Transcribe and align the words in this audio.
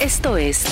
Esto 0.00 0.36
es 0.36 0.64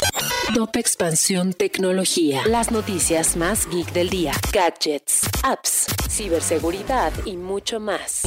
Top 0.54 0.76
Expansión 0.76 1.54
Tecnología. 1.54 2.42
Las 2.46 2.70
noticias 2.70 3.36
más 3.36 3.68
geek 3.68 3.92
del 3.92 4.10
día. 4.10 4.32
Gadgets, 4.52 5.22
apps, 5.42 5.86
ciberseguridad 6.08 7.12
y 7.24 7.36
mucho 7.36 7.80
más. 7.80 8.22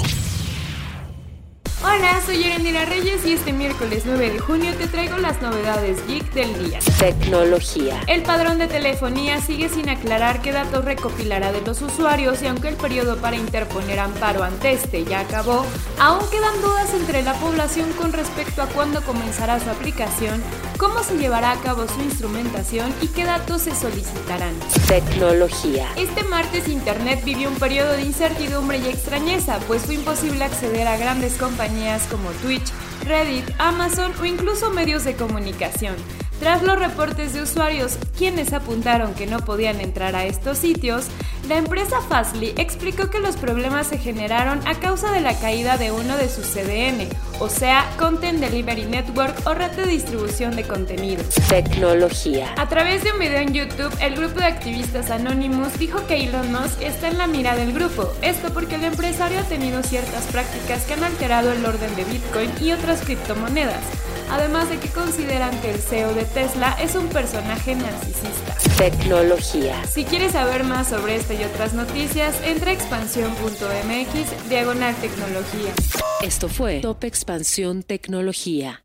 Hola, 1.83 2.19
soy 2.25 2.43
Erendira 2.43 2.85
Reyes 2.85 3.23
y 3.27 3.33
este 3.33 3.53
miércoles 3.53 4.03
9 4.07 4.31
de 4.31 4.39
junio 4.39 4.73
te 4.75 4.87
traigo 4.87 5.17
las 5.17 5.39
novedades 5.41 6.05
geek 6.07 6.33
del 6.33 6.67
día. 6.67 6.79
Tecnología. 6.97 8.01
El 8.07 8.23
padrón 8.23 8.57
de 8.57 8.65
telefonía 8.65 9.39
sigue 9.39 9.69
sin 9.69 9.89
aclarar 9.89 10.41
qué 10.41 10.51
datos 10.51 10.83
recopilará 10.83 11.51
de 11.51 11.61
los 11.61 11.83
usuarios 11.83 12.41
y 12.41 12.47
aunque 12.47 12.69
el 12.69 12.75
periodo 12.75 13.17
para 13.17 13.35
interponer 13.35 13.99
amparo 13.99 14.43
ante 14.43 14.71
este 14.71 15.03
ya 15.05 15.19
acabó, 15.19 15.63
aún 15.99 16.27
quedan 16.31 16.59
dudas 16.61 16.91
entre 16.95 17.21
la 17.21 17.33
población 17.35 17.91
con 17.93 18.13
respecto 18.13 18.63
a 18.63 18.67
cuándo 18.67 19.01
comenzará 19.03 19.59
su 19.59 19.69
aplicación, 19.69 20.41
cómo 20.85 21.01
se 21.01 21.17
llevará 21.17 21.51
a 21.51 21.59
cabo 21.61 21.87
su 21.87 21.99
instrumentación 22.01 22.93
y 23.01 23.07
qué 23.07 23.25
datos 23.25 23.63
se 23.63 23.73
solicitarán. 23.73 24.53
Tecnología. 24.87 25.87
Este 25.95 26.23
martes 26.25 26.67
Internet 26.67 27.23
vivió 27.25 27.49
un 27.49 27.55
periodo 27.55 27.93
de 27.93 28.03
incertidumbre 28.03 28.77
y 28.77 28.85
extrañeza, 28.85 29.57
pues 29.67 29.81
fue 29.81 29.95
imposible 29.95 30.43
acceder 30.43 30.87
a 30.87 30.95
grandes 30.97 31.37
compañías 31.37 32.05
como 32.05 32.29
Twitch, 32.33 32.71
Reddit, 33.03 33.49
Amazon 33.57 34.13
o 34.21 34.25
incluso 34.25 34.69
medios 34.69 35.03
de 35.05 35.15
comunicación. 35.15 35.95
Tras 36.39 36.61
los 36.63 36.77
reportes 36.77 37.33
de 37.33 37.41
usuarios, 37.41 37.97
quienes 38.17 38.53
apuntaron 38.53 39.13
que 39.13 39.25
no 39.25 39.39
podían 39.39 39.79
entrar 39.79 40.15
a 40.15 40.25
estos 40.25 40.57
sitios, 40.57 41.05
la 41.47 41.57
empresa 41.57 42.01
Fastly 42.01 42.53
explicó 42.57 43.09
que 43.09 43.19
los 43.19 43.37
problemas 43.37 43.87
se 43.87 43.99
generaron 43.99 44.59
a 44.67 44.75
causa 44.75 45.11
de 45.11 45.21
la 45.21 45.37
caída 45.39 45.77
de 45.77 45.91
uno 45.91 46.17
de 46.17 46.27
sus 46.27 46.45
CDN, 46.47 47.07
o 47.39 47.49
sea, 47.49 47.89
Content 47.97 48.39
Delivery 48.39 48.85
Network 48.85 49.45
o 49.45 49.53
red 49.53 49.71
de 49.71 49.85
distribución 49.85 50.55
de 50.55 50.63
contenidos. 50.63 51.27
Tecnología. 51.47 52.53
A 52.57 52.67
través 52.67 53.03
de 53.03 53.11
un 53.11 53.19
video 53.19 53.39
en 53.39 53.53
YouTube, 53.53 53.95
el 54.01 54.15
grupo 54.15 54.39
de 54.39 54.45
activistas 54.45 55.11
Anonymous 55.11 55.77
dijo 55.77 56.05
que 56.07 56.23
Elon 56.23 56.51
Musk 56.51 56.81
está 56.81 57.09
en 57.09 57.17
la 57.17 57.27
mira 57.27 57.55
del 57.55 57.73
grupo. 57.73 58.11
Esto 58.21 58.51
porque 58.53 58.75
el 58.75 58.83
empresario 58.83 59.39
ha 59.39 59.43
tenido 59.43 59.83
ciertas 59.83 60.23
prácticas 60.25 60.83
que 60.83 60.93
han 60.93 61.03
alterado 61.03 61.51
el 61.51 61.65
orden 61.65 61.95
de 61.95 62.05
Bitcoin 62.05 62.51
y 62.59 62.71
otras 62.71 63.01
criptomonedas 63.01 64.04
además 64.29 64.69
de 64.69 64.79
que 64.79 64.89
consideran 64.89 65.59
que 65.61 65.71
el 65.71 65.79
CEO 65.79 66.13
de 66.13 66.25
Tesla 66.25 66.77
es 66.81 66.95
un 66.95 67.07
personaje 67.07 67.75
narcisista. 67.75 68.55
Tecnología. 68.77 69.85
Si 69.85 70.05
quieres 70.05 70.33
saber 70.33 70.63
más 70.63 70.89
sobre 70.89 71.15
esta 71.15 71.33
y 71.33 71.43
otras 71.43 71.73
noticias, 71.73 72.35
entra 72.43 72.71
a 72.71 72.73
expansión.mx 72.73 74.49
diagonal 74.49 74.95
tecnología. 74.95 75.73
Esto 76.21 76.49
fue 76.49 76.79
Top 76.79 77.03
Expansión 77.03 77.83
Tecnología. 77.83 78.84